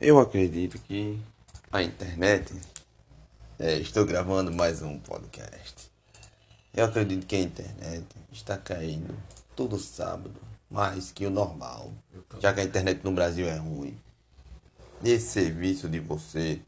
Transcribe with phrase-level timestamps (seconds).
[0.00, 1.20] Eu acredito que
[1.70, 2.52] a internet.
[3.58, 5.90] É, estou gravando mais um podcast.
[6.72, 9.14] Eu acredito que a internet está caindo
[9.54, 10.34] todo sábado,
[10.70, 11.92] mais que o normal.
[12.40, 13.98] Já que a internet no Brasil é ruim.
[15.04, 16.60] Esse serviço de você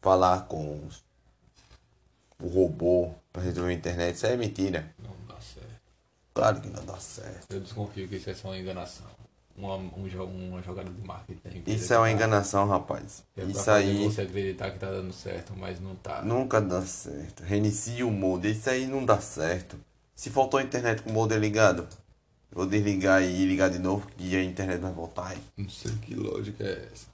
[0.00, 1.02] falar com os-
[2.40, 4.94] o robô para resolver a internet, isso é mentira.
[4.98, 5.80] Não dá certo.
[6.34, 7.52] Claro que não dá certo.
[7.52, 9.06] Eu desconfio que isso é só uma enganação.
[9.54, 11.62] Uma, um, uma jogada de marketing.
[11.66, 13.22] Isso é uma tá- enganação, rapaz.
[13.36, 16.22] é Isso aí Você acreditar que tá dando certo, mas não tá.
[16.22, 17.42] nunca dá certo.
[17.42, 18.52] Reinicia o modem.
[18.52, 19.76] Isso aí não dá certo.
[20.14, 21.82] Se faltou a internet com o modem ligado,
[22.50, 25.36] eu vou desligar e ligar de novo que a internet vai voltar.
[25.56, 27.06] Não sei que lógica é essa.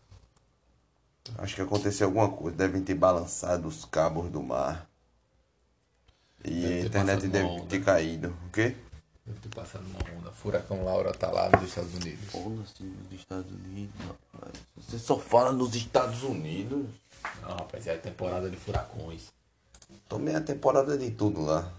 [1.38, 2.56] Acho que aconteceu alguma coisa.
[2.56, 4.88] Devem ter balançado os cabos do mar.
[6.44, 7.66] E Deve a ter internet deve onda.
[7.66, 8.36] ter caído.
[8.46, 8.50] O
[9.28, 10.30] Deve ter passado uma onda.
[10.32, 12.34] Furacão Laura tá lá nos Estados Unidos.
[12.34, 13.95] Onda assim nos Estados Unidos,
[14.32, 14.52] rapaz.
[14.77, 16.86] Você só fala nos Estados Unidos.
[17.42, 19.27] Não, rapaz, é a temporada de furacões.
[20.08, 21.70] Tomei a temporada de tudo lá.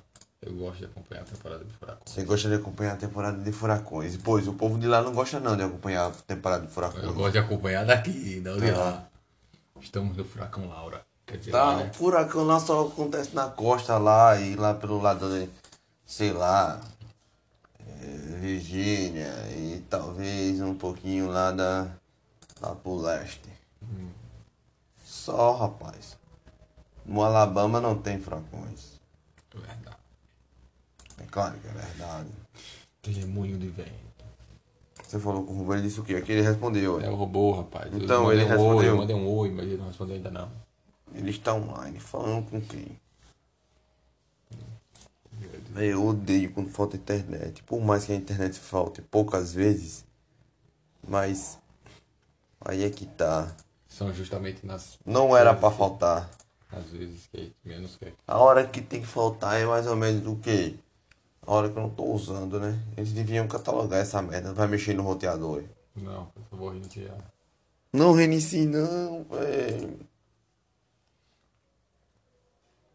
[0.42, 2.10] Eu gosto de acompanhar a temporada de furacões.
[2.12, 4.16] Você gosta de acompanhar a temporada de furacões.
[4.18, 7.04] Pois, o povo de lá não gosta não de acompanhar a temporada de furacões.
[7.04, 8.78] Eu gosto de acompanhar daqui, não de Ah.
[8.78, 9.10] lá.
[9.82, 11.02] Estamos no furacão Laura.
[11.26, 11.92] Quer dizer, Tá, lá, o né?
[11.94, 15.50] furacão lá só acontece na costa lá e lá pelo lado de,
[16.06, 16.98] sei lá, é,
[18.39, 21.88] Virgínia e talvez um pouquinho lá da
[22.61, 23.50] lá pro leste.
[25.03, 26.17] Só, rapaz.
[27.05, 29.00] No Alabama não tem furacões.
[29.53, 29.97] É verdade.
[31.17, 32.30] É claro que é verdade.
[33.02, 34.09] Testemunho de vento.
[35.03, 36.16] Você falou com o robô, ele disse o quê?
[36.16, 37.02] Aqui ele respondeu.
[37.02, 37.92] É o robô, rapaz.
[37.94, 38.83] Então, ele um oi, respondeu.
[38.83, 40.52] eu mandei um oi, mas ele não respondeu ainda não.
[41.16, 43.00] Ele está online, falando com quem?
[45.75, 47.64] Eu odeio quando falta internet.
[47.64, 50.03] Por mais que a internet falte poucas vezes,
[51.08, 51.58] mas
[52.61, 53.56] aí é que tá.
[53.88, 56.30] São justamente nas, Não era pra faltar.
[56.72, 58.14] nas vezes que menos quer.
[58.28, 60.76] A hora que tem que faltar é mais ou menos o quê?
[61.45, 62.77] A hora que eu não tô usando, né?
[62.95, 64.54] Eles deviam catalogar essa merda.
[64.54, 65.64] Vai mexer no roteador.
[65.95, 67.17] Não, por favor, reiniciar.
[67.92, 69.99] Não reinicie não, velho.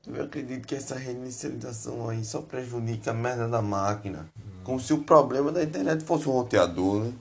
[0.07, 4.29] Eu acredito que essa reinicialização aí só prejudica a merda da máquina.
[4.63, 7.15] Como se o problema da internet fosse o roteador, né?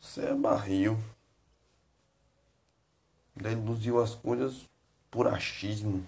[0.00, 0.98] Isso é barril.
[3.36, 4.68] Deduziu as coisas
[5.10, 6.04] por achismo.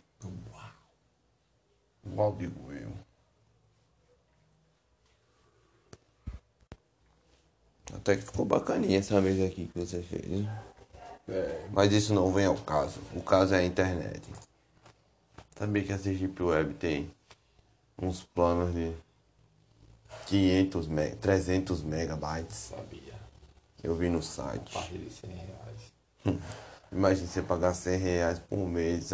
[2.04, 2.92] Igual digo eu.
[7.94, 10.30] Até que ficou bacaninha essa mesa aqui que você fez.
[10.30, 10.48] hein?
[11.28, 13.00] É, Mas isso não vem ao caso.
[13.14, 14.22] O caso é a internet.
[15.56, 17.10] Sabia que a Sergipe Web tem
[17.98, 18.92] uns planos de
[20.26, 22.56] 500 me 300 megabytes.
[22.70, 23.14] sabia.
[23.82, 24.72] Eu vi no site.
[24.72, 26.40] Parte de 100 reais.
[26.90, 29.10] Imagina você pagar 100 reais por mês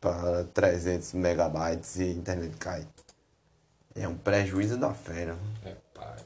[0.00, 2.86] para 300 megabytes e a internet cai.
[3.94, 5.36] É um prejuízo da fera.
[5.64, 6.16] É, pai.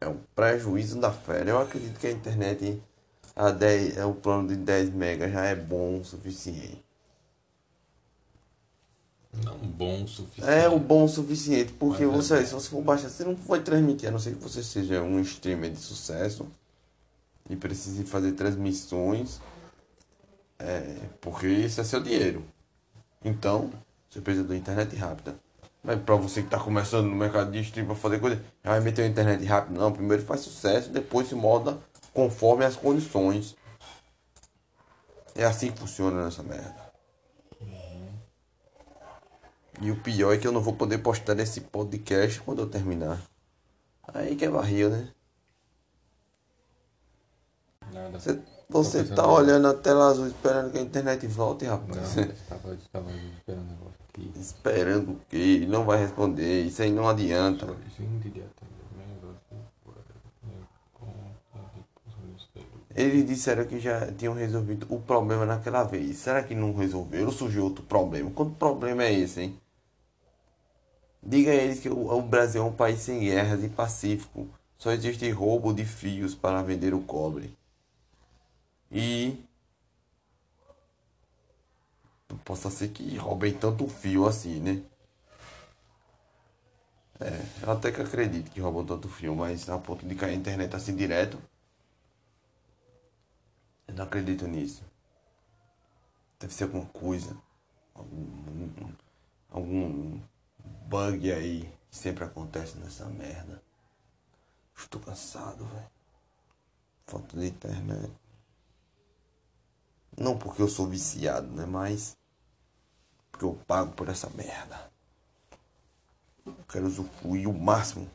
[0.00, 1.50] É um prejuízo da fera.
[1.50, 2.82] Eu acredito que a internet,
[3.40, 6.84] a 10, é o plano de 10 megas já é bom o suficiente.
[9.32, 10.50] Não bom o suficiente.
[10.50, 12.46] É o bom o suficiente, porque Mas é você, bom.
[12.46, 15.18] se você for baixar, você não vai transmitir, a não ser que você seja um
[15.20, 16.46] streamer de sucesso
[17.48, 19.40] e precise fazer transmissões,
[20.58, 22.44] é, porque isso é seu dinheiro.
[23.24, 23.70] Então,
[24.10, 25.34] você precisa da internet rápida.
[25.82, 28.80] Mas pra você que tá começando no mercado de stream pra fazer coisa, já vai
[28.80, 29.80] meter uma internet rápida.
[29.80, 31.78] Não, primeiro faz sucesso, depois se molda
[32.12, 33.56] conforme as condições.
[35.34, 36.90] É assim que funciona nessa merda.
[39.80, 43.18] E o pior é que eu não vou poder postar esse podcast quando eu terminar.
[44.12, 45.08] Aí que é barril, né?
[48.12, 52.16] Você, você tá olhando a tela azul esperando que a internet volte, Não, rapaz.
[52.16, 54.32] eu tava, tava esperando negócio aqui.
[54.38, 55.66] esperando o quê?
[55.68, 56.62] Não vai responder.
[56.64, 57.66] Isso aí não adianta.
[57.66, 59.36] Gente atendimento.
[60.94, 61.10] com-
[63.00, 66.18] Eles disseram que já tinham resolvido o problema naquela vez.
[66.18, 67.32] Será que não resolveram?
[67.32, 68.30] Surgiu outro problema?
[68.30, 69.60] Quanto problema é esse, hein?
[71.22, 74.46] Diga a eles que o, o Brasil é um país sem guerras e pacífico.
[74.76, 77.56] Só existe roubo de fios para vender o cobre.
[78.92, 79.38] E.
[82.44, 84.82] Possa ser que roubem tanto fio assim, né?
[87.20, 90.34] É, eu até que acredito que roubam tanto fio, mas a ponto de cair a
[90.34, 91.38] internet assim direto.
[93.90, 94.84] Eu não acredito nisso.
[96.38, 97.36] Deve ser alguma coisa.
[97.92, 98.92] Algum,
[99.50, 100.20] algum
[100.86, 103.60] bug aí que sempre acontece nessa merda.
[104.76, 105.90] Estou cansado, velho.
[107.04, 108.12] Falta de internet.
[110.16, 111.66] Não porque eu sou viciado, né?
[111.66, 112.16] Mas.
[113.32, 114.88] Porque eu pago por essa merda.
[116.46, 118.08] Eu quero usufruir o máximo.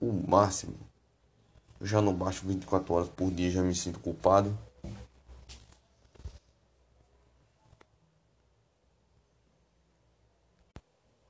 [0.00, 0.76] O máximo.
[1.78, 4.56] Eu já não baixo 24 horas por dia, já me sinto culpado.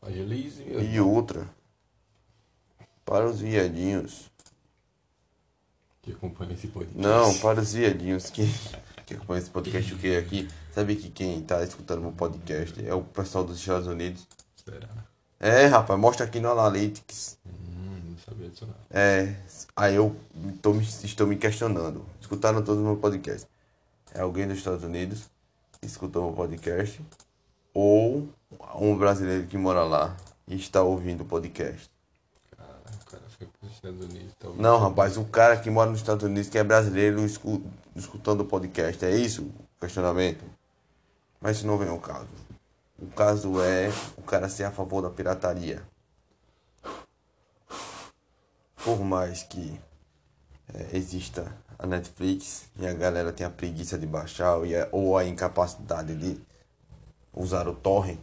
[0.06, 1.46] Agilize, meu E outra.
[3.04, 4.30] Para os viadinhos.
[6.02, 6.98] que acompanha esse podcast.
[6.98, 8.46] Não, para os viadinhos que,
[9.06, 10.48] que acompanham esse podcast o que é aqui.
[10.74, 14.26] Sabe que quem tá escutando meu podcast é o pessoal dos Estados Unidos.
[14.64, 14.88] Será?
[15.38, 17.38] É, rapaz, mostra aqui no Analytics.
[17.46, 18.74] Hum, não sabia disso não.
[18.90, 19.36] É,
[19.76, 20.16] aí eu
[20.60, 22.04] tô me, estou me questionando.
[22.20, 23.46] Escutaram todos os meus podcasts.
[24.12, 25.30] É alguém dos Estados Unidos
[25.80, 27.00] que escutou meu podcast?
[27.72, 28.28] Ou
[28.74, 30.16] um brasileiro que mora lá
[30.48, 31.90] e está ouvindo o podcast?
[32.56, 34.34] Cara, o cara foi Estados Unidos.
[34.38, 37.62] Tá Não, rapaz, o cara que mora nos Estados Unidos, que é brasileiro, escu-
[37.94, 39.04] escutando o podcast.
[39.04, 40.44] É isso o questionamento?
[41.40, 42.28] Mas isso não vem ao caso.
[42.98, 45.82] O caso é o cara ser a favor da pirataria.
[48.84, 49.78] Por mais que
[50.72, 55.25] é, exista a Netflix e a galera tenha preguiça de baixar ou a, ou a
[55.25, 56.40] incapacidade de
[57.34, 58.20] usar o torrent,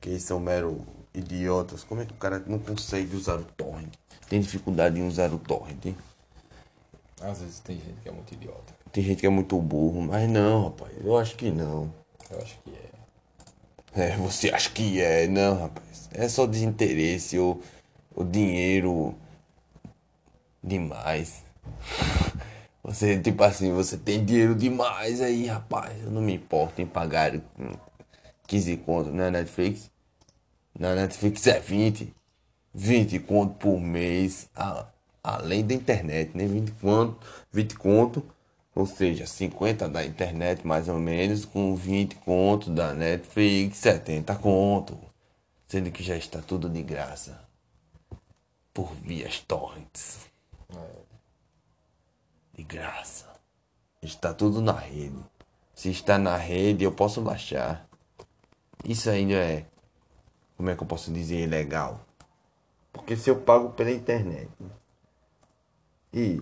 [0.00, 0.84] que são mero
[1.14, 1.84] idiotas.
[1.84, 3.92] Como é que o cara não consegue usar o torrent?
[4.28, 5.84] Tem dificuldade em usar o torrent.
[5.84, 5.96] hein?
[7.20, 8.74] Às vezes tem gente que é muito idiota.
[8.90, 10.92] Tem gente que é muito burro, mas não, rapaz.
[11.02, 11.92] Eu acho que não.
[12.30, 12.92] Eu acho que é.
[13.94, 15.26] É, você acha que é?
[15.28, 16.08] Não, rapaz.
[16.12, 17.62] É só desinteresse ou,
[18.14, 19.14] ou dinheiro
[20.62, 21.44] demais.
[22.84, 26.02] Você, tipo assim, você tem dinheiro demais aí, rapaz.
[26.02, 27.72] Eu não me importo em pagar hum,
[28.48, 29.88] 15 conto na Netflix.
[30.78, 32.14] Na Netflix é 20.
[32.74, 34.48] 20 conto por mês.
[34.54, 34.86] a-
[35.22, 36.46] além da internet, né?
[36.46, 37.16] 20 conto,
[37.52, 38.22] 20 conto.
[38.74, 44.98] Ou seja, 50 da internet mais ou menos, com 20 conto da Netflix, 70 conto.
[45.68, 47.38] Sendo que já está tudo de graça.
[48.72, 50.30] Por vias torrents.
[52.54, 53.26] De graça.
[54.02, 55.18] Está tudo na rede.
[55.74, 57.86] Se está na rede, eu posso baixar.
[58.84, 59.66] Isso ainda é.
[60.56, 61.46] Como é que eu posso dizer?
[61.46, 62.00] Legal.
[62.92, 64.50] Porque se eu pago pela internet.
[66.12, 66.40] E.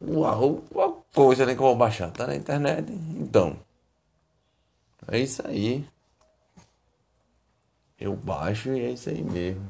[0.00, 2.10] Uau, uma coisa né, que eu vou baixar.
[2.10, 2.90] Tá na internet.
[2.92, 3.58] Então.
[5.08, 5.86] É isso aí.
[7.98, 9.68] Eu baixo e é isso aí mesmo.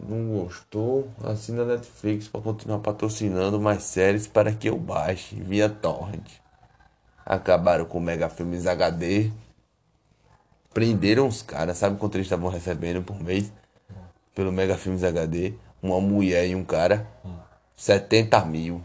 [0.00, 1.10] Não gostou?
[1.24, 6.40] Assina Netflix para continuar patrocinando mais séries para que eu baixe via torrent.
[7.28, 9.30] Acabaram com o Mega Filmes HD.
[10.72, 13.52] Prenderam os caras, sabe quanto eles estavam recebendo por mês?
[14.34, 15.52] Pelo Mega Filmes HD.
[15.82, 17.06] Uma mulher e um cara.
[17.76, 18.82] 70 mil.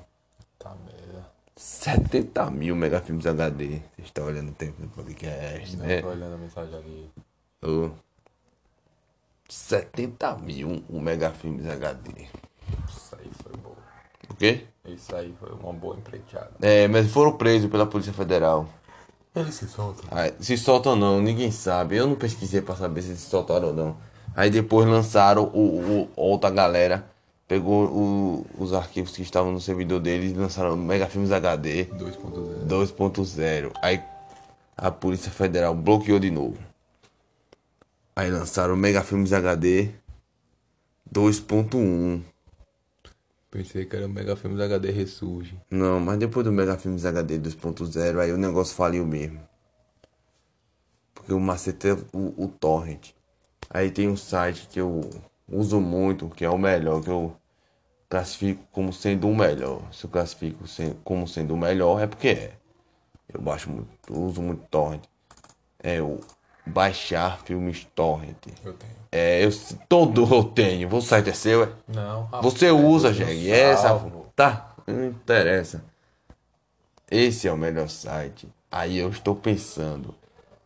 [0.60, 1.26] Tá merda.
[1.56, 3.68] 70 mil Mega Filmes HD.
[3.96, 6.02] Vocês estão olhando o tempo do podcast, Não né?
[6.02, 7.10] tô olhando a mensagem aqui.
[7.66, 7.92] Ô.
[9.48, 12.28] 70 mil o Mega Filmes HD.
[12.90, 13.76] Isso aí foi bom.
[14.30, 14.68] O quê?
[14.86, 16.52] Isso aí foi uma boa empreitada.
[16.62, 18.68] É, mas foram presos pela Polícia Federal.
[19.36, 20.04] Ele se solta.
[20.12, 21.96] Aí, se soltam ou não, ninguém sabe.
[21.96, 23.98] Eu não pesquisei pra saber se se soltaram ou não.
[24.36, 27.06] Aí depois lançaram o, o- outra galera.
[27.48, 31.86] Pegou o- os arquivos que estavam no servidor deles e lançaram o Mega Filmes HD
[31.86, 32.66] 2.0.
[32.68, 33.72] 2.0.
[33.82, 34.02] Aí
[34.78, 36.58] a Polícia Federal bloqueou de novo.
[38.16, 39.90] Aí lançaram o Mega Filmes HD
[41.12, 42.22] 2.1.
[43.54, 45.62] Pensei que era o Mega Filmes HD Ressurge.
[45.70, 49.40] Não, mas depois do Mega Filmes HD 2.0, aí o negócio faliu mesmo.
[51.14, 53.12] Porque o macete é o, o Torrent.
[53.70, 55.08] Aí tem um site que eu
[55.48, 57.38] uso muito, que é o melhor, que eu
[58.10, 59.88] classifico como sendo o melhor.
[59.94, 60.64] Se eu classifico
[61.04, 62.54] como sendo o melhor, é porque é.
[63.32, 65.04] Eu baixo muito, eu uso muito Torrent.
[65.78, 66.20] É o
[66.66, 68.48] baixar filmes Torrent.
[68.64, 68.94] Eu tenho.
[69.12, 69.50] É, eu
[69.88, 70.94] todo eu tenho.
[70.94, 71.70] O site é seu, é?
[71.88, 73.52] Não, rapaz, Você usa, Jeg.
[73.52, 73.76] É.
[74.36, 75.84] Tá, não interessa.
[77.10, 78.48] Esse é o melhor site.
[78.72, 80.16] Aí eu estou pensando.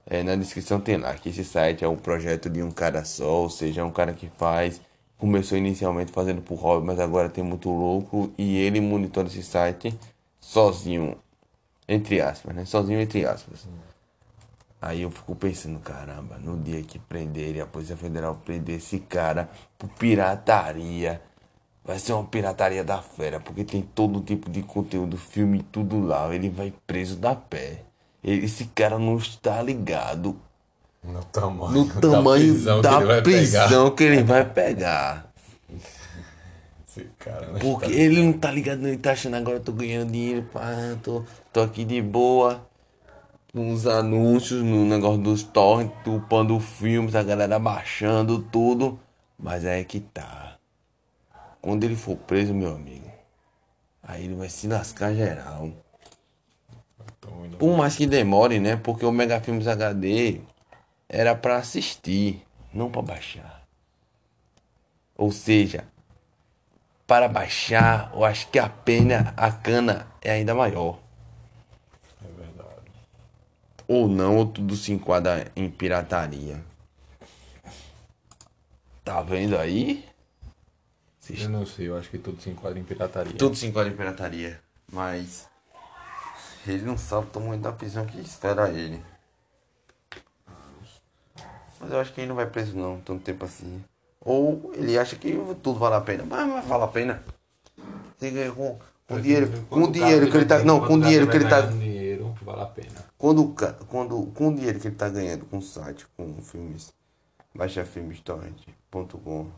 [0.10, 3.42] É, na descrição tem lá que esse site é um projeto de um cara só,
[3.42, 4.80] ou seja, é um cara que faz.
[5.18, 8.32] Começou inicialmente fazendo por hobby, mas agora tem muito lucro.
[8.38, 9.94] E ele monitora esse site
[10.40, 11.18] sozinho.
[11.90, 12.64] Entre aspas, né?
[12.64, 13.68] Sozinho entre aspas.
[14.82, 19.50] Aí eu fico pensando, caramba, no dia que prenderem, a Polícia Federal prender esse cara
[19.78, 21.20] por pirataria,
[21.84, 26.34] vai ser uma pirataria da fera, porque tem todo tipo de conteúdo, filme, tudo lá.
[26.34, 27.82] Ele vai preso da pé.
[28.24, 30.36] Esse cara não está ligado
[31.04, 33.96] No tamanho, no tamanho prisão da que ele vai prisão pegar.
[33.96, 35.28] que ele vai pegar.
[37.60, 40.62] Porque tá- ele não tá ligado, ele tá achando agora eu tô ganhando dinheiro, pá,
[41.04, 42.66] tô, tô aqui de boa.
[43.58, 49.00] Os anúncios no negócio dos torrents, upando filmes, a galera baixando tudo.
[49.38, 50.58] Mas aí é que tá.
[51.62, 53.10] Quando ele for preso, meu amigo,
[54.04, 55.66] aí ele vai se lascar geral.
[57.46, 58.76] Indo- Por mais que demore, né?
[58.76, 60.42] Porque o Mega Filmes HD
[61.10, 63.64] era pra assistir, não pra baixar.
[65.16, 65.86] Ou seja,
[67.08, 71.00] para baixar, eu acho que a pena, a cana é ainda maior.
[73.88, 76.62] Ou não, ou tudo se enquadra em pirataria.
[79.04, 80.06] Tá vendo aí?
[81.20, 83.34] Vocês- Eu não sei, eu acho que tudo se enquadra em pirataria.
[83.38, 84.60] Tudo se enquadra em pirataria.
[84.92, 85.48] Mas
[86.68, 89.02] ele não sabe o tamanho da prisão que espera ele.
[91.80, 93.84] Mas eu acho que ele não vai preso não, tanto tempo assim.
[94.20, 95.32] Ou ele acha que
[95.64, 96.26] tudo vale a pena.
[96.26, 97.24] Mas, mas vale a pena.
[98.18, 98.78] Você ganha com,
[99.08, 99.66] com dinheiro.
[99.70, 100.60] Com dinheiro que ele tá.
[100.60, 101.62] Não, com dinheiro que ele tá.
[101.62, 103.07] dinheiro, vale a pena.
[103.18, 103.56] Quando,
[103.88, 106.94] quando, com o dinheiro que ele tá ganhando com o site, com filmes,
[107.56, 109.52] baixafilmestorrent.com,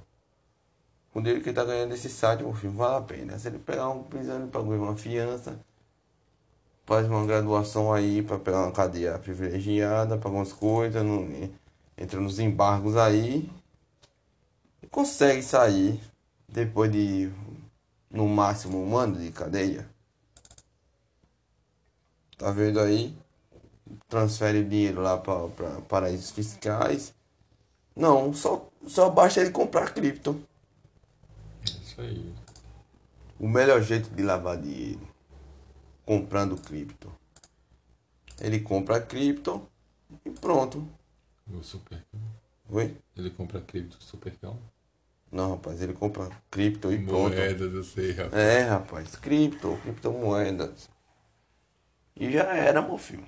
[1.11, 3.37] com o dinheiro que ele tá ganhando desse site, o filme vale a pena.
[3.37, 5.59] Se ele pegar um prisão, ele paga uma fiança,
[6.85, 11.27] faz uma graduação aí pra pegar uma cadeia privilegiada, paga umas coisas, não,
[11.97, 13.51] entra nos embargos aí,
[14.81, 15.99] e consegue sair
[16.47, 17.29] depois de,
[18.09, 19.85] no máximo, um ano de cadeia.
[22.37, 23.13] Tá vendo aí?
[24.07, 27.13] Transfere dinheiro lá para paraísos fiscais.
[27.95, 30.41] Não, só, só basta ele comprar cripto.
[31.63, 32.33] Isso aí.
[33.39, 35.07] O melhor jeito de lavar dinheiro.
[36.05, 37.11] Comprando cripto.
[38.39, 39.67] Ele compra cripto
[40.25, 40.87] e pronto.
[41.51, 42.19] O Supercão.
[42.69, 42.95] Oi?
[43.17, 44.57] Ele compra cripto do Supercão.
[45.31, 47.35] Não, rapaz, ele compra cripto e pronto.
[47.35, 48.33] Moedas, eu sei, rapaz.
[48.33, 50.89] É, rapaz, cripto, criptomoedas.
[52.15, 53.25] E já era, meu filho.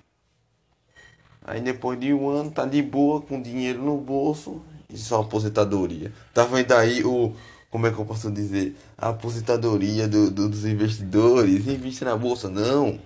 [1.43, 6.11] Aí depois de um ano tá de boa, com dinheiro no bolso e só aposentadoria.
[6.33, 7.33] Tá vendo aí o.
[7.69, 8.75] Como é que eu posso dizer?
[8.97, 11.65] A aposentadoria do- do- dos investidores.
[11.67, 12.99] Invista na bolsa, não.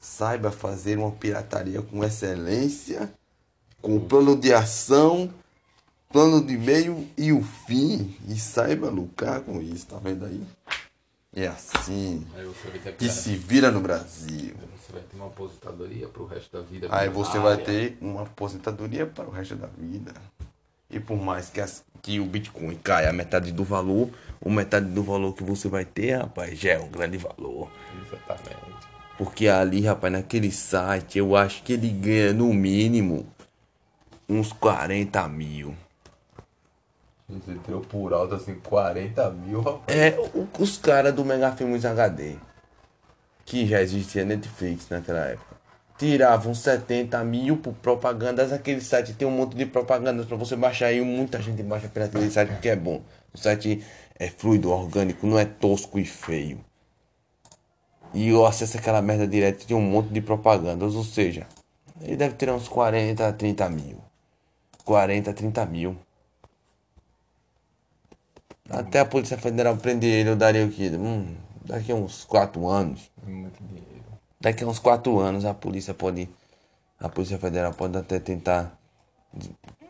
[0.00, 3.12] Saiba fazer uma pirataria com excelência,
[3.82, 5.28] com plano de ação,
[6.12, 8.14] plano de meio e o fim.
[8.28, 10.40] E saiba lucrar com isso, tá vendo aí?
[11.34, 12.26] É assim
[12.98, 14.54] que se vira no Brasil.
[14.76, 16.88] Você vai ter uma aposentadoria pro resto da vida.
[16.90, 20.12] Aí você vai ter uma aposentadoria para o resto da vida.
[20.90, 24.08] E por mais que, as- que o Bitcoin caia a metade do valor,
[24.40, 27.70] o metade do valor que você vai ter, rapaz, já é um grande valor.
[28.06, 28.88] Exatamente.
[29.18, 33.26] Porque ali, rapaz, naquele site, eu acho que ele ganha no mínimo
[34.26, 35.76] uns 40 mil.
[37.28, 39.82] Você tirou por alto assim 40 mil, rapaz.
[39.86, 40.16] É
[40.58, 42.36] os caras do Mega Filmes HD,
[43.44, 45.56] que já existia Netflix naquela época,
[45.98, 48.50] tiravam 70 mil por propagandas.
[48.50, 52.06] Aquele site tem um monte de propagandas pra você baixar e muita gente baixa pela
[52.06, 53.02] aquele site porque é bom.
[53.34, 53.84] O site
[54.18, 56.64] é fluido, orgânico, não é tosco e feio.
[58.14, 61.46] E eu acesso aquela merda direto tem um monte de propagandas, ou seja,
[62.00, 63.98] ele deve ter uns 40 a 30 mil.
[64.82, 65.96] 40 a 30 mil.
[68.68, 70.90] Até a Polícia Federal prender ele, eu daria o quê?
[70.90, 71.34] Hum,
[71.64, 73.10] daqui a uns 4 anos.
[73.26, 74.04] Muito dinheiro.
[74.40, 76.28] Daqui a uns 4 anos a polícia pode.
[77.00, 78.78] A Polícia Federal pode até tentar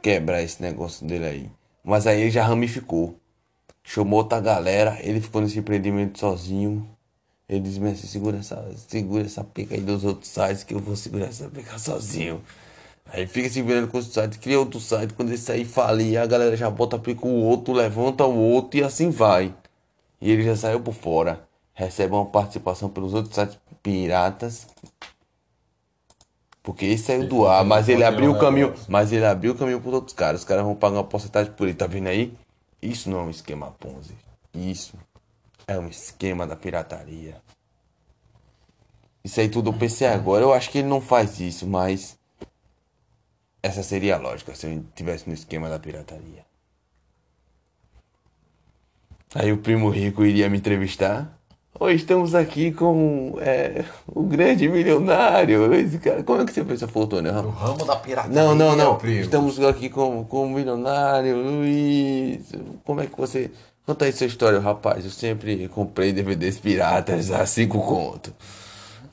[0.03, 1.51] quebrar esse negócio dele aí.
[1.83, 3.19] Mas aí ele já ramificou.
[3.83, 6.87] Chamou outra galera, ele ficou nesse empreendimento sozinho.
[7.49, 10.95] Ele disse, mas segura essa, segura essa pica aí dos outros sites que eu vou
[10.95, 12.43] segurar essa pica sozinho.
[13.11, 16.27] Aí fica se virando com o site, cria outro site, quando esse aí falir, a
[16.27, 19.55] galera já bota a pica o outro, levanta o outro e assim vai.
[20.21, 21.47] E ele já saiu por fora.
[21.73, 24.67] Recebe uma participação pelos outros sites piratas.
[26.63, 28.75] Porque ele saiu do ar, mas ele abriu o caminho.
[28.89, 30.41] Mas ele abriu o caminho para outros caras.
[30.41, 32.35] Os caras vão pagar uma porcentagem por ele, tá vendo aí?
[32.83, 34.15] Isso não é um esquema Ponzi.
[34.53, 34.99] Isso
[35.67, 37.37] é um esquema da pirataria.
[39.25, 40.43] Isso aí tudo eu pensei agora.
[40.43, 42.18] Eu acho que ele não faz isso, mas.
[43.63, 46.47] Essa seria a lógica se ele tivesse no esquema da pirataria.
[49.35, 51.39] Aí o primo rico iria me entrevistar.
[51.81, 55.73] Oi, estamos aqui com é, o grande milionário.
[55.75, 57.31] Esse cara, como é que você fez essa fortuna?
[57.43, 58.35] No ramo da pirataria.
[58.35, 58.97] Não, não, não.
[58.97, 59.21] primo.
[59.21, 62.41] Estamos aqui com, com o milionário Luiz.
[62.85, 63.51] Como é que você.
[63.85, 65.05] Conta aí sua história, rapaz.
[65.05, 68.33] Eu sempre comprei DVDs piratas a cinco conto.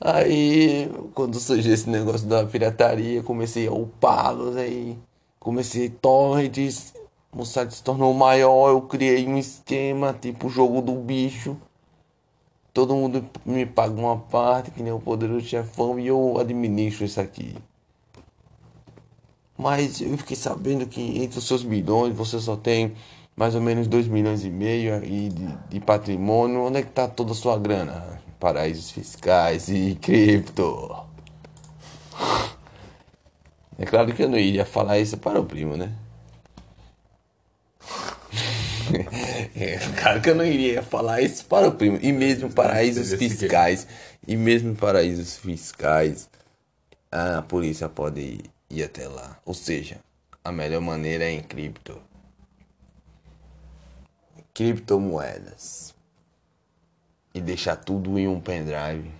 [0.00, 4.98] Aí, quando surgiu esse negócio da pirataria, comecei a upá-los aí.
[5.40, 6.92] Comecei torrents.
[7.34, 11.56] meu site se tornou maior, eu criei um esquema, tipo o jogo do bicho.
[12.74, 17.20] Todo mundo me paga uma parte, que nem o poderoso chefão, e eu administro isso
[17.20, 17.56] aqui.
[19.56, 22.92] Mas eu fiquei sabendo que entre os seus milhões você só tem
[23.34, 26.64] mais ou menos 2 milhões e meio aí de, de patrimônio.
[26.64, 28.15] Onde é que tá toda a sua grana?
[28.38, 31.06] Paraísos fiscais e cripto.
[33.78, 35.92] É claro que eu não iria falar isso para o primo, né?
[39.54, 41.98] É, claro que eu não iria falar isso para o primo.
[42.02, 43.86] E mesmo paraísos fiscais.
[44.26, 46.28] E mesmo paraísos fiscais.
[47.10, 49.38] A polícia pode ir, ir até lá.
[49.44, 49.98] Ou seja,
[50.44, 52.00] a melhor maneira é em cripto.
[54.54, 55.95] Criptomoedas.
[57.36, 59.10] E deixar tudo em um pendrive.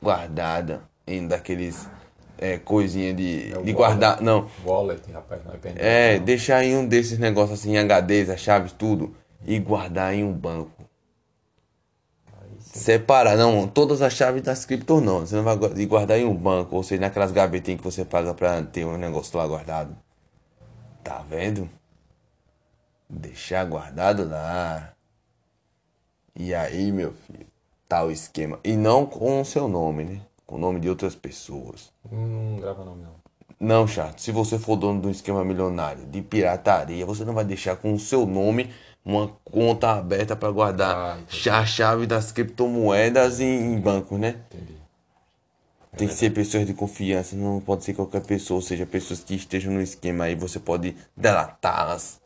[0.00, 1.88] Guardada em daqueles.
[2.38, 3.72] É, coisinha de, É de wallet.
[3.72, 4.22] guardar.
[4.22, 5.84] Não, Wallet, rapaz, não é pendrive.
[5.86, 6.24] é, não.
[6.24, 9.14] deixar em um desses negócios assim, HDs, as chaves, tudo,
[9.44, 10.70] e guardar em um banco.
[12.60, 15.20] Separar, não, todas as chaves das criptos não.
[15.20, 18.32] Você não vai gua- guardar em um banco, ou seja, naquelas gavetinhas que você paga
[18.32, 19.94] pra ter um negócio lá guardado.
[21.02, 21.68] Tá vendo?
[23.08, 24.92] Deixar guardado lá.
[26.34, 27.46] E aí, meu filho,
[27.88, 28.58] tá o esquema.
[28.64, 30.20] E não com o seu nome, né?
[30.46, 31.92] Com o nome de outras pessoas.
[32.10, 33.20] Não grava nome, não.
[33.58, 34.20] Não, chato.
[34.20, 37.92] Se você for dono de um esquema milionário de pirataria, você não vai deixar com
[37.92, 38.70] o seu nome
[39.04, 44.36] uma conta aberta para guardar Ah, a chave das criptomoedas em, em bancos, né?
[44.50, 44.80] Entendi.
[45.96, 49.34] Tem que ser pessoas de confiança, não pode ser qualquer pessoa, ou seja, pessoas que
[49.34, 52.19] estejam no esquema aí, você pode delatá-las.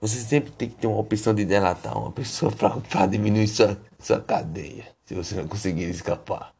[0.00, 4.20] Você sempre tem que ter uma opção de delatar uma pessoa para diminuir sua, sua
[4.20, 6.52] cadeia, se você não conseguir escapar.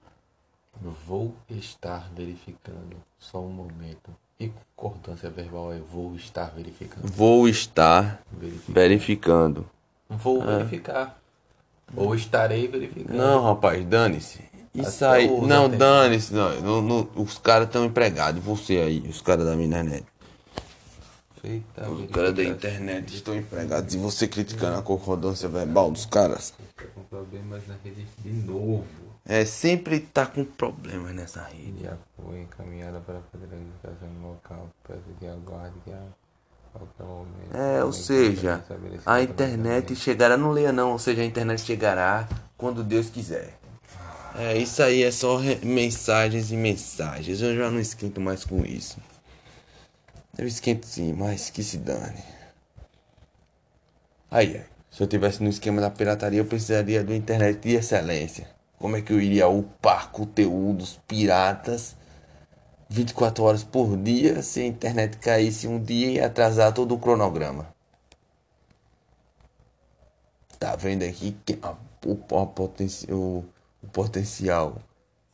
[1.07, 2.97] Vou estar verificando.
[3.19, 4.11] Só um momento.
[4.39, 7.07] E concordância verbal é vou estar verificando.
[7.11, 8.73] Vou estar Verificar.
[8.75, 9.67] verificando.
[10.09, 11.19] Vou verificar.
[11.97, 13.17] Ou estarei verificando.
[13.17, 14.41] Não, rapaz, dane-se.
[14.75, 15.41] Isso Até aí.
[15.41, 16.35] Não, dane-se.
[16.35, 18.43] Não, no- no- os caras estão empregados.
[18.45, 20.05] Você aí, os caras da internet.
[21.41, 23.95] Feita Os caras da internet estão empregados.
[23.95, 26.55] E você criticando a concordância verbal dos caras.
[26.77, 28.85] Tá com problemas na rede de novo.
[29.25, 31.83] É, sempre tá com problemas nessa rede.
[31.83, 34.71] Já foi encaminhada para fazer a no local.
[34.87, 36.03] Peço que aguarde que a.
[37.55, 38.63] É, ou seja,
[39.07, 43.59] a internet chegará, não leia não, ou seja, a internet chegará quando Deus quiser.
[44.39, 47.41] É, isso aí é só mensagens e mensagens.
[47.41, 48.99] Eu já não esquento mais com isso.
[50.39, 52.23] Eu esquento sim, mas que se dane.
[54.31, 57.75] Aí, aí, se eu tivesse no esquema da pirataria, eu precisaria de uma internet de
[57.75, 58.49] excelência.
[58.79, 61.97] Como é que eu iria upar conteúdos piratas
[62.89, 67.69] 24 horas por dia se a internet caísse um dia e atrasar todo o cronograma?
[70.59, 73.45] Tá vendo aqui que a- o, potenci- o-
[73.83, 74.77] o potencial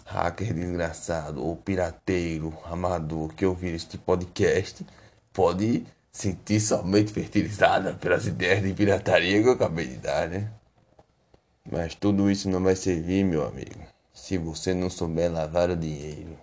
[0.05, 4.85] hacker desgraçado ou pirateiro amador que ouvir este podcast
[5.33, 10.51] pode sentir somente fertilizada pelas ideias de pirataria que eu acabei de dar, né?
[11.71, 13.81] Mas tudo isso não vai servir, meu amigo,
[14.13, 16.37] se você não souber lavar o dinheiro.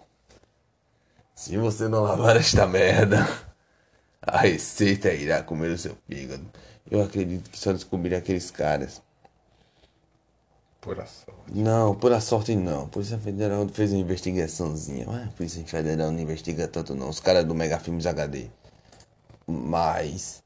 [1.35, 3.27] Se você não lavar esta merda,
[4.21, 6.45] a receita irá comer o seu fígado.
[6.89, 9.01] Eu acredito que só descobrirá aqueles caras.
[10.89, 11.51] Pura sorte.
[11.53, 12.87] Não, por a sorte não.
[12.87, 15.05] Polícia Federal fez uma investigaçãozinha.
[15.05, 17.09] Mas a Polícia Federal não investiga tanto não.
[17.09, 18.47] Os caras do Mega Filmes HD.
[19.45, 20.41] Mas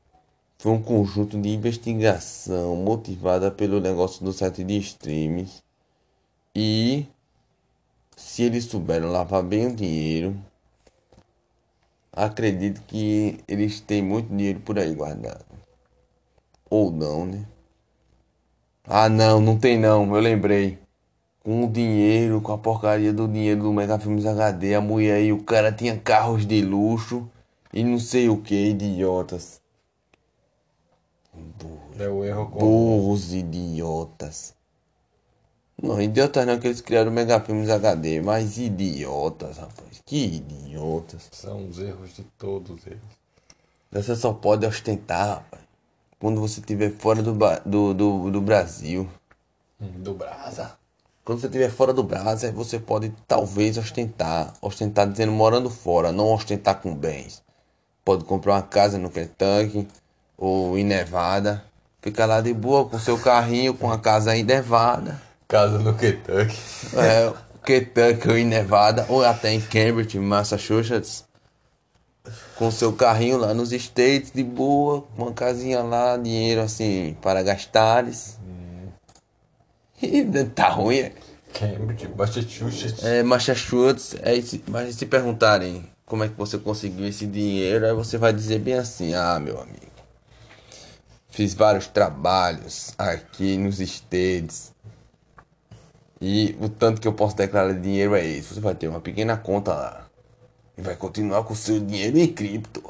[0.57, 5.63] foi um conjunto de investigação motivada pelo negócio do site de streams.
[6.53, 7.07] E
[8.17, 10.37] se eles souberam lavar bem o dinheiro,
[12.11, 15.45] acredito que eles têm muito dinheiro por aí guardado.
[16.69, 17.45] Ou não, né?
[18.85, 20.77] Ah, não, não tem não, eu lembrei.
[21.43, 25.33] Com o dinheiro, com a porcaria do dinheiro do Mega Filmes HD, a mulher e
[25.33, 27.29] o cara tinha carros de luxo
[27.73, 29.61] e não sei o que, idiotas.
[31.97, 32.59] É o erro com.
[32.59, 34.53] Burros idiotas.
[35.81, 40.01] Não, idiotas não que eles criaram o Mega Filmes HD, mas idiotas, rapaz.
[40.05, 41.29] Que idiotas.
[41.31, 43.01] São os erros de todos eles.
[43.91, 45.62] Você só pode ostentar, rapaz.
[46.23, 47.33] Quando você estiver fora do,
[47.65, 49.09] do, do, do Brasil.
[49.77, 50.71] Do Brasa.
[51.25, 54.53] Quando você estiver fora do Brasil, aí você pode talvez ostentar.
[54.61, 57.43] Ostentar dizendo morando fora, não ostentar com bens.
[58.05, 59.85] Pode comprar uma casa no Kentucky
[60.37, 61.61] ou em Nevada.
[62.01, 65.21] Fica lá de boa com seu carrinho, com a casa em Nevada.
[65.45, 66.57] Casa no Kentucky.
[66.95, 67.33] É,
[67.65, 71.25] Kentucky ou em Nevada, ou até em Cambridge, Massachusetts.
[72.55, 78.37] Com seu carrinho lá nos States, de boa, uma casinha lá, dinheiro assim para gastares.
[80.01, 81.13] E tá ruim, é?
[81.53, 83.03] Cambridge, Massachusetts.
[83.03, 84.33] É, Massachusetts, é,
[84.67, 88.73] mas se perguntarem como é que você conseguiu esse dinheiro, aí você vai dizer bem
[88.73, 89.91] assim, ah meu amigo,
[91.29, 94.73] fiz vários trabalhos aqui nos States.
[96.19, 98.53] E o tanto que eu posso declarar de dinheiro é esse.
[98.53, 100.07] Você vai ter uma pequena conta lá.
[100.77, 102.83] E vai continuar com o seu dinheiro em cripto.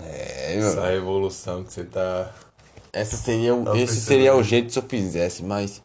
[0.00, 0.68] É, meu.
[0.68, 2.30] Essa revolução que você tá.
[2.92, 5.82] Essa seria, o- esse seria o jeito se eu fizesse, mas.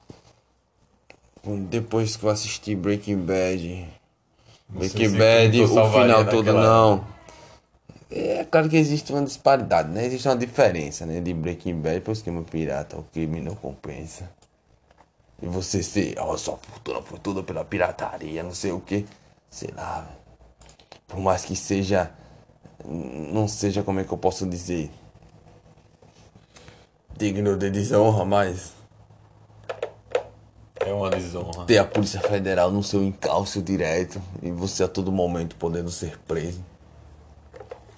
[1.69, 3.87] Depois que eu assisti Breaking Bad.
[4.69, 7.07] Não Breaking Bad, o final todo naquela- não.
[8.09, 10.05] É claro que existe uma disparidade, né?
[10.05, 11.21] Existe uma diferença, né?
[11.21, 12.97] De Breaking Bad pro esquema pirata.
[12.97, 14.29] O crime não compensa.
[15.41, 19.05] E você ser, ó, sua fortuna foi toda pela pirataria, não sei o que.
[19.49, 20.07] Sei lá.
[21.07, 22.11] Por mais que seja.
[22.85, 24.89] Não seja como é que eu posso dizer.
[27.15, 28.73] Digno de desonra, mas.
[30.79, 31.65] É uma desonra.
[31.65, 36.17] ter a Polícia Federal no seu encalço direto e você a todo momento podendo ser
[36.19, 36.63] preso.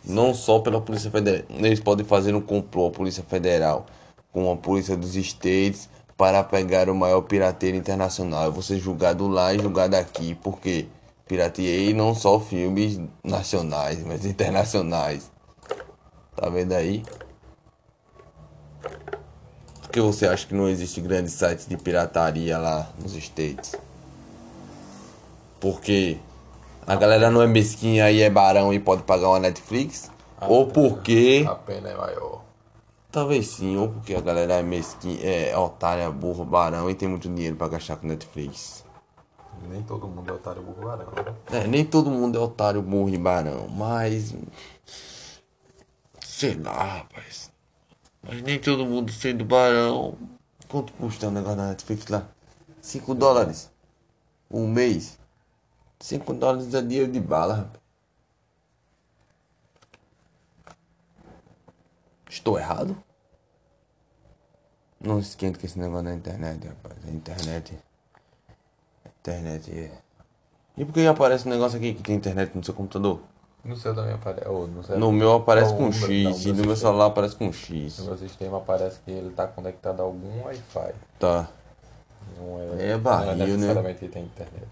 [0.04, 1.46] Não só pela Polícia Federal.
[1.50, 3.86] Eles podem fazer um complô a Polícia Federal
[4.32, 5.90] com a Polícia dos States
[6.20, 8.44] para pegar o maior pirateiro internacional.
[8.44, 10.86] Eu vou ser julgado lá e julgado aqui, porque
[11.26, 15.32] pirateei não só filmes nacionais, mas internacionais.
[16.36, 17.06] Tá vendo aí?
[19.82, 23.78] Por que você acha que não existe grandes sites de pirataria lá nos States?
[25.58, 26.18] Porque
[26.86, 30.12] a galera não é mesquinha e é barão e pode pagar uma Netflix?
[30.42, 31.46] ou porque.
[31.48, 32.49] A pena é maior.
[33.12, 37.28] Talvez sim, ou porque a galera é mesquinha, é otária, burro, barão e tem muito
[37.28, 38.86] dinheiro pra gastar com Netflix.
[39.68, 41.08] Nem todo mundo é otário burro varão.
[41.08, 41.36] né?
[41.52, 44.34] É, nem todo mundo é otário, burro e barão, mas.
[46.22, 47.52] Sei lá, rapaz.
[48.22, 50.16] Mas nem todo mundo sendo barão.
[50.68, 52.28] Quanto custa o negócio da Netflix lá?
[52.80, 53.72] 5 dólares.
[54.52, 55.18] Um mês.
[56.00, 57.89] 5 dólares é dinheiro de bala, rapaz.
[62.30, 62.96] Estou errado?
[65.02, 66.98] Não esquenta com esse negócio da internet, rapaz.
[67.06, 67.80] A internet.
[69.04, 69.92] A internet é.
[70.78, 73.22] E por que aparece um negócio aqui que tem internet no seu computador?
[73.64, 74.48] No seu também aparece.
[74.98, 78.00] No, meu aparece com X não, e no meu celular aparece com X.
[78.00, 80.94] No meu sistema aparece que ele tá conectado a algum Wi-Fi.
[81.18, 81.50] Tá.
[82.38, 83.56] Não É é, barril, não é né?
[83.58, 84.68] necessariamente que tem internet.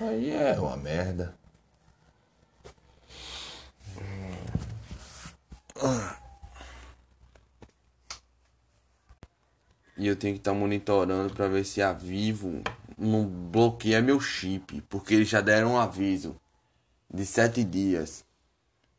[0.00, 1.34] Aí é uma merda.
[9.96, 12.62] E eu tenho que estar monitorando pra ver se a Vivo
[12.98, 14.82] não bloqueia meu chip.
[14.82, 16.36] Porque eles já deram um aviso
[17.12, 18.24] de sete dias.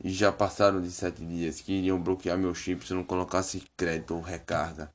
[0.04, 3.64] E já passaram de sete dias que iriam bloquear meu chip se eu não colocasse
[3.76, 4.92] crédito ou recarga.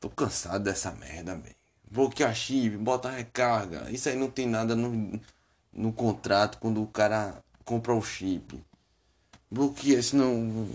[0.00, 1.54] Tô cansado dessa merda, velho.
[1.90, 3.90] Bloquear chip, bota recarga.
[3.90, 5.20] Isso aí não tem nada no,
[5.72, 8.62] no contrato quando o cara compra o chip.
[9.52, 10.66] Bloqueia, se não,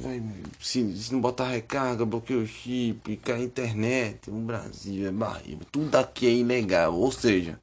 [0.60, 4.30] se, se não botar recarga, bloqueia o chip, cai a internet.
[4.30, 5.66] O Brasil é barriga.
[5.72, 6.94] Tudo aqui é ilegal.
[6.94, 7.60] Ou seja,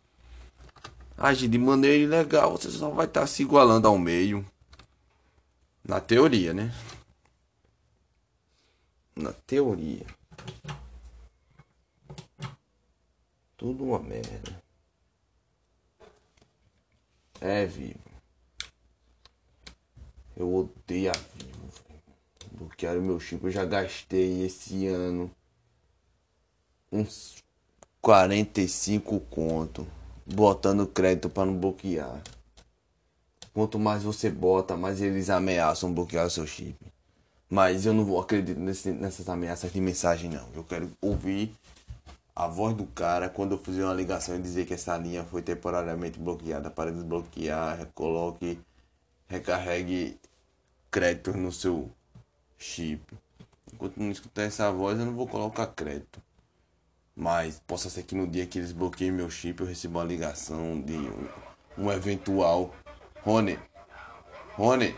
[1.16, 4.44] agir de maneira ilegal, você só vai estar se igualando ao meio.
[5.84, 6.74] Na teoria, né?
[9.14, 10.06] Na teoria.
[13.56, 14.60] Tudo uma merda.
[17.40, 18.13] É, Vivo.
[20.36, 21.70] Eu odeio a Vivo.
[21.88, 22.02] velho.
[22.52, 23.44] Bloquearam meu chip.
[23.44, 25.30] Eu já gastei esse ano
[26.90, 27.36] uns
[28.00, 29.86] 45 conto.
[30.26, 32.22] Botando crédito para não bloquear.
[33.52, 36.76] Quanto mais você bota, mais eles ameaçam bloquear seu chip.
[37.48, 40.48] Mas eu não vou acreditar nessas ameaças de mensagem, não.
[40.54, 41.54] Eu quero ouvir
[42.34, 45.40] a voz do cara quando eu fizer uma ligação e dizer que essa linha foi
[45.40, 48.58] temporariamente bloqueada para desbloquear, coloque,
[49.34, 50.18] recarregue
[50.90, 51.90] créditos no seu
[52.56, 53.02] chip.
[53.72, 56.22] Enquanto não escutar essa voz, eu não vou colocar crédito.
[57.16, 60.80] Mas possa ser que no dia que eles bloqueiem meu chip eu receba uma ligação
[60.80, 61.28] de um,
[61.78, 62.74] um eventual.
[63.22, 63.58] Rony,
[64.52, 64.94] Rony,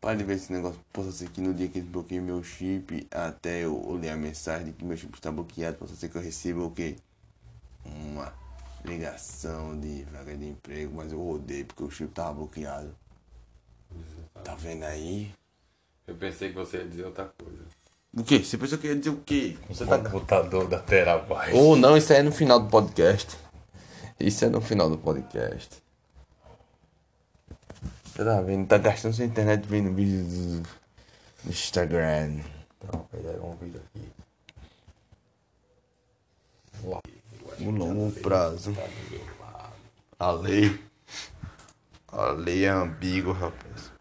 [0.00, 0.80] para de ver esse negócio.
[0.92, 4.66] Possa ser que no dia que eles bloqueiem meu chip, até eu ler a mensagem
[4.66, 6.96] de que meu chip está bloqueado, possa ser que eu receba o quê?
[7.84, 8.32] Uma
[8.84, 12.94] ligação de vaga de emprego, mas eu odeio porque o chip tava bloqueado.
[14.44, 15.32] Tá vendo aí?
[16.06, 17.64] Eu pensei que você ia dizer outra coisa.
[18.16, 18.38] O quê?
[18.42, 19.56] Você pensou que ia dizer o quê?
[19.68, 19.98] Você tá...
[19.98, 21.54] Computador da Terabyte.
[21.54, 23.36] Ou não, isso aí é no final do podcast.
[24.18, 25.82] Isso é no final do podcast.
[28.04, 28.66] Você tá vendo?
[28.66, 30.60] Tá gastando sua internet vendo vídeos
[31.44, 32.40] do Instagram.
[32.78, 34.08] Então, pegaram um vídeo aqui.
[37.60, 38.74] O longo prazo.
[40.18, 40.78] A lei.
[42.08, 43.92] A lei é ambígua, rapaz.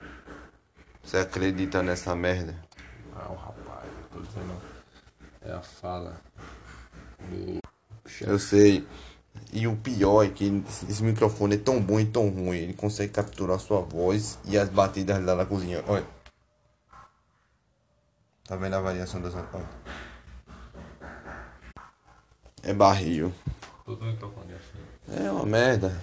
[1.03, 2.55] Você acredita nessa merda?
[3.13, 4.61] Não, rapaz, tô dizendo.
[5.41, 6.19] É a fala
[7.29, 7.59] do
[8.21, 8.85] Eu sei.
[9.53, 12.57] E o pior é que esse microfone é tão bom e tão ruim.
[12.57, 15.83] Ele consegue capturar sua voz e as batidas lá na cozinha.
[15.87, 16.05] Olha.
[18.45, 19.67] Tá vendo a variação das Olha.
[22.67, 23.34] É barril.
[23.88, 25.23] Assim.
[25.23, 25.97] É uma merda.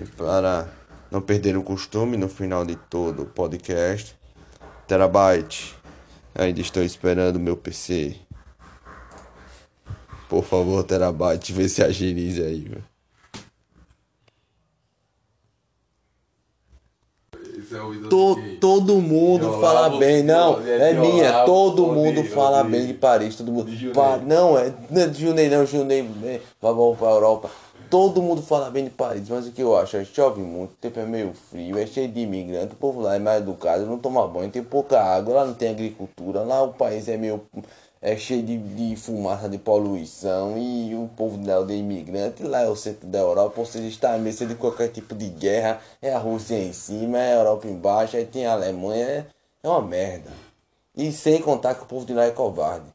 [0.00, 0.66] E para
[1.10, 4.16] não perder o costume no final de todo o podcast,
[4.88, 5.76] Terabyte,
[6.34, 8.16] ainda estou esperando meu PC.
[10.26, 12.84] Por favor, Terabyte, vê se agilize aí, velho.
[17.58, 21.86] Esse é o ídolo To, todo mundo De fala bem, não, é Olavo, minha, todo
[21.86, 23.70] mundo de- fala de- bem de Paris, todo mundo.
[23.92, 27.50] Pa- não, é, não é de Junei não, Junei, é, vamos pra Europa.
[27.90, 29.96] Todo mundo fala bem de Paris, mas o que eu acho?
[29.96, 33.14] É chove muito, o tempo é meio frio, é cheio de imigrante, o povo lá
[33.14, 36.72] é mais educado, não toma banho, tem pouca água, lá não tem agricultura, lá o
[36.72, 37.40] país é meio.
[38.04, 42.68] É cheio de, de fumaça, de poluição, e o povo dela é imigrante, lá é
[42.68, 46.12] o centro da Europa, ou seja, está à mesa de qualquer tipo de guerra, é
[46.12, 49.26] a Rússia em cima, é a Europa embaixo, aí tem a Alemanha, é,
[49.62, 50.30] é uma merda.
[50.94, 52.92] E sem contar que o povo de lá é covarde.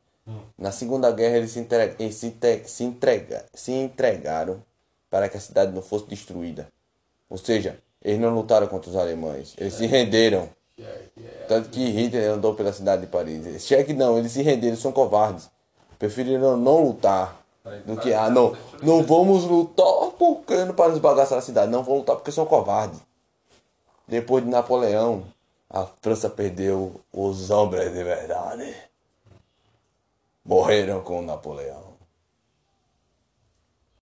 [0.56, 4.62] Na Segunda Guerra eles se, entre- eles se, entre- se, entrega- se entregaram
[5.10, 6.68] para que a cidade não fosse destruída.
[7.28, 10.48] Ou seja, eles não lutaram contra os alemães, eles se renderam.
[11.48, 13.66] Tanto que Hitler andou pela cidade de Paris.
[13.66, 15.50] Cheque não, eles se renderam, são covardes.
[15.98, 17.40] Preferiram não lutar
[17.86, 21.72] do que, ah, não, não vamos lutar porque não para nos bagaçar a cidade.
[21.72, 23.00] Não vamos lutar porque são covardes.
[24.08, 25.24] Depois de Napoleão,
[25.70, 28.76] a França perdeu os homens de verdade.
[30.44, 31.89] Morreram com Napoleão.